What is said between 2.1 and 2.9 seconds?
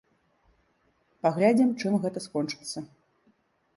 скончыцца.